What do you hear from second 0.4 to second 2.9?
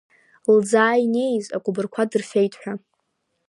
Лӡаа инеиз, акәыбырқәа дырфеит ҳәа…